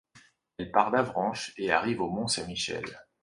[0.57, 2.85] Elle part d'Avranches et arrive au Mont-Saint-Michel.